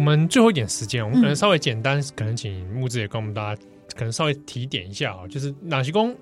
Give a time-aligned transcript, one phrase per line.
[0.00, 3.62] 们最后一点时间，我们可能稍微简单，嗯、可能请木子也跟我们大家
[3.96, 6.14] 可能稍微提点一下啊，就是哪些功。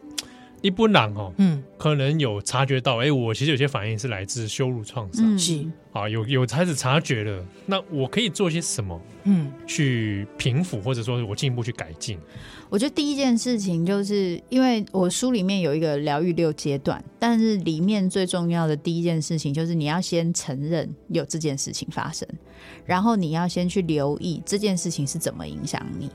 [0.63, 5.65] 一般人哦，嗯，可能有察觉到，哎、欸，我其实有些反应是来自羞辱创伤，是。
[5.93, 12.19] 啊，有有开始察觉了，那我可以做些什么，嗯，去平复，或者说我进一步去改进。
[12.69, 22.29] 我觉得第一件事情就是，因为我书里面有一个疗愈六阶段，但是里面最重要的第一件事情就是你要先承认有这件事情发生，
[22.85, 26.11] 然后你要先去留意这件事情是怎么影响你。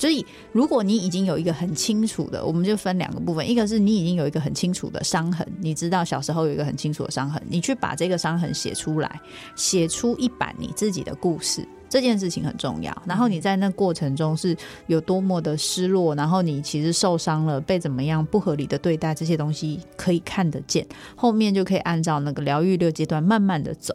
[0.00, 9.20] 所以，如果你已经有一个很清楚的，我们就分两个部分，一个是你已经有一个很清楚的伤痕，你知道小时候有一个很清楚的伤痕，你去把这个伤痕写出来，
[9.54, 13.02] 写出一版你自己的故事，这件事情很重要。
[13.04, 23.94] 然后你在那过程中是有多么的失落，然后你其实受伤了，被怎么样不合理的对待，这些东西可以看得见，后面就可以按照那个疗愈六阶段慢慢的走。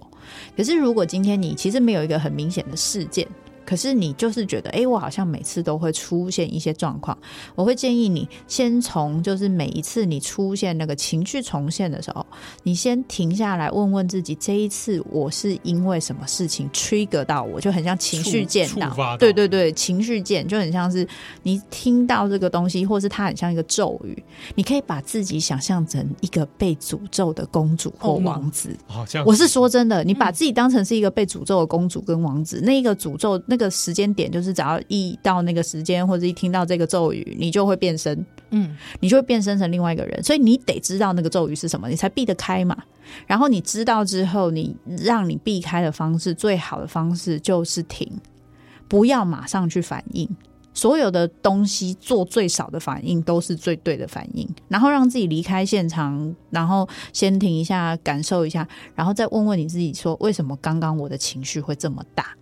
[0.55, 3.27] 可是如果今天你其实没有一个很明显的事件，
[3.65, 7.17] 可是你就是觉得，哎、欸，我好像每次都会出现一些状况。
[7.55, 12.25] 我会建议你先从，就是每一次你出现那个情绪重现的时候，
[12.61, 21.07] 你先停下来问问自己，这一次我是因为什么事情 trigger 到我，就很像情绪键到，对对对，情绪键就很像是
[21.41, 28.69] 你听到这个东西，或是它很像一个咒语，你可以把自己想象成一个被诅咒的公主或王子。
[28.85, 33.54] 好像，我是说真的，你把自己当成是一个被诅咒的公主跟王子，那一个诅咒那。
[33.55, 40.21] 那个时间点就是，只要一到那个时间，或者一听到这个咒语，你就会变身，嗯，你就会变身成另外一个人。
[40.21, 42.75] 所以你得知道那个咒语是什么，你才避得开嘛。
[43.25, 48.11] 然后你知道之后，你让你避开的方式，最好的方式就是停，
[48.89, 50.27] 不要马上去反应。
[50.73, 54.45] 所有的东西做最少的反应都是最对的反应。
[54.67, 62.35] 然后让自己离开现场，然后先停一下，感受一下，然后再问问你自己说：为什么刚刚我的情绪会这么大？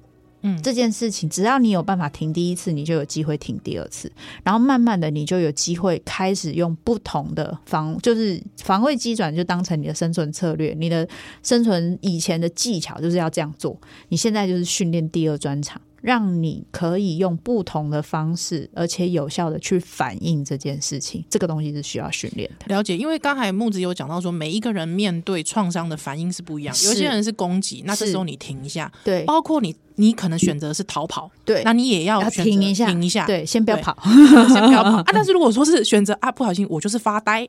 [0.44, 4.12] 嗯，这件事情只要你有办法停第一次，你就有机会停第二次，
[4.44, 11.08] 然后慢慢的你就有机会开始用不同的防，就是防卫机转，就当成你的生存策略，你的
[11.42, 15.82] 生存以前的技巧就是要这样做，你现在就是训练第二专场。
[16.04, 22.66] 让你可以用不同的方式，而且有效的去反映这件事情，这个东西是需要训练的。
[22.76, 33.98] 了解，因为刚才木子有讲到说，每一个人面对创伤的反应是不一样，有些人是攻击，那这时候你停一下，对，包括你，你可能选择是逃跑，对，那你也要停一下，停一下，对，先不要跑，
[34.52, 34.98] 先不要跑。
[34.98, 35.04] 啊。
[35.08, 37.48] 但是如果说是选择啊，不小心我就是发呆。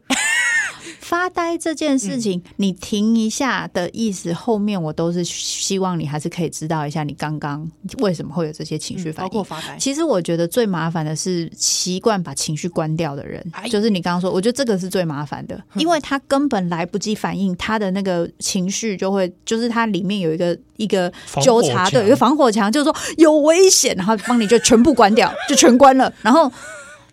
[1.01, 9.29] 发呆这件事情，你停一下的意思，后面我都是希望你还是可以知道一下，你刚刚为什么会有这些情绪反应。
[9.29, 9.77] 包括发呆。
[9.79, 21.13] 其实我觉得最麻烦的是习惯把情绪关掉的人，就是你刚刚说，我觉得这个是最麻烦的，因为他根本来不及反应，他的那个情绪就会，就是他里面有一个一个
[21.43, 26.51] 纠察队，有一个防火墙，就是说有危险，然后帮你就全部关掉，就全关了，然后。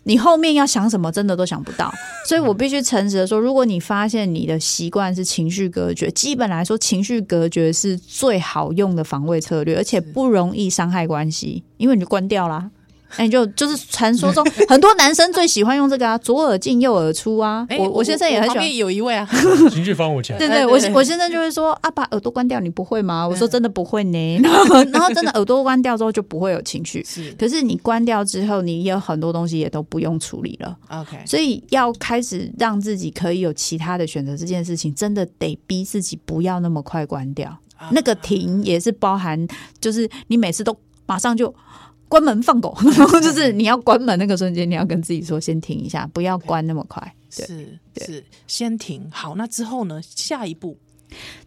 [0.04, 1.92] 你后面要想什么，真的都想不到，
[2.28, 12.70] 所以我必须诚实的说，如果你发现你的习惯是情绪隔绝，基本来说，情绪隔绝是最好用的防卫策略，而且不容易伤害关系，因为你就关掉啦。
[13.16, 17.66] 哎，就就是传说中很多男生最喜欢用这个啊，左耳进右耳出啊。
[17.78, 18.76] 我我先生也很喜欢。
[18.76, 19.28] 有一位啊，
[19.70, 20.38] 情绪防火墙。
[20.38, 23.26] 对对，我我先生就会说啊，把耳朵关掉，你不会吗？
[23.28, 24.38] 我说真的不会呢。
[24.42, 27.04] 然后然后真的耳朵关掉之后就不会有情绪。
[27.04, 30.74] 是，可是你关掉之后，你有很多东西也都不用处理了。
[30.88, 37.54] OK，所以要开始让自己可以有其他的选择，这件事情真的得逼自己不要那么快关掉。
[37.90, 39.46] 那个停也是包含，
[39.80, 40.74] 就是你每次都
[41.04, 41.54] 马上就。
[42.12, 42.76] 关门放狗，
[43.22, 47.02] 就是你要关门那个瞬间，你要跟自己说先停一下，不要关那么快。
[47.34, 49.08] 对是是，先停。
[49.10, 49.98] 好，那之后呢？
[50.02, 50.76] 下一步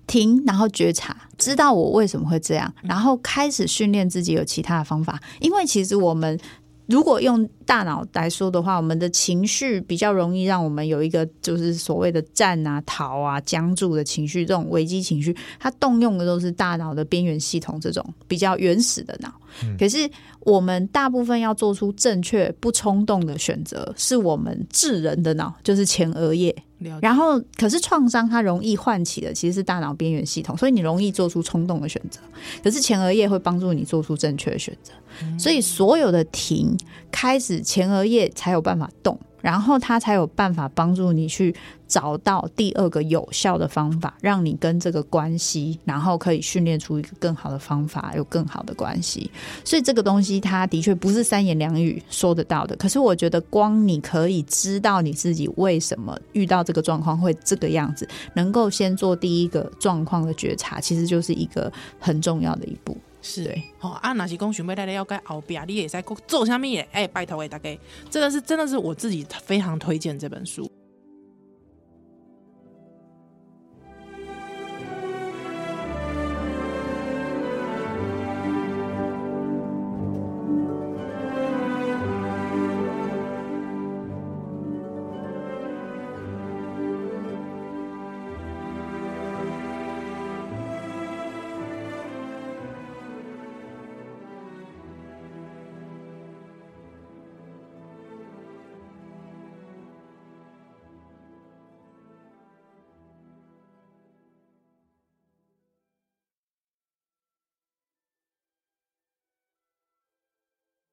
[0.08, 5.22] 停，然后觉察，知道我为什么会这样，然后开始训练自己有其他的方法。
[5.40, 6.40] 因为其实我们
[6.88, 19.34] 如果用大脑来说的话，我们的情绪比较容易让我们有一个就是所谓的战啊、逃啊、僵住的情绪，这种危机情绪，它动用的都是大脑的边缘系统这种比较原始的脑。
[19.64, 20.10] 嗯、可是
[20.42, 26.56] 我们大部分要做出正确不冲动的选择，是我们智人的脑，就是前额叶。
[27.02, 32.20] 然后，可是创伤它容易唤起的其实是大脑边缘系统，所以你容易做出冲动的选择。
[32.62, 34.92] 可是前额叶会帮助你做出正确的选择。
[35.38, 36.78] 所以所有的停
[37.12, 39.20] 开始，前额叶才有办法动。
[39.42, 41.56] 然后他才有办法帮助你去
[41.88, 49.30] 找到第二个有效的方法，让你跟这个关系，然后可以训练出一个更好的方法，有更好的关系。
[49.64, 52.76] 所以这个东西，它的确不是三言两语说得到的。
[52.76, 62.98] 可是我觉得，光你可以知道你自己为什么遇到这个状况会这个样子，能够先做第一个状况的觉察，其实就是一个很重要的一步。
[63.28, 67.76] 是，好啊，哪些公选未来的要该熬比亚，你也在做下面也哎，拜托哎大家，
[68.08, 70.72] 这个是真的是我自己非常推荐这本书。